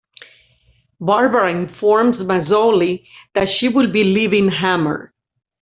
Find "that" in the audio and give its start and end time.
3.33-3.47